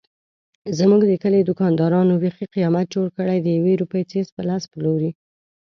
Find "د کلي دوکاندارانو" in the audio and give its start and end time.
1.07-2.13